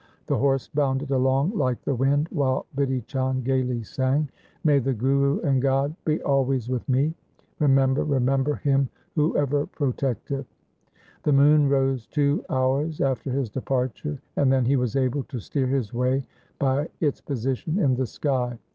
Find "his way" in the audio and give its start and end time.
15.67-16.23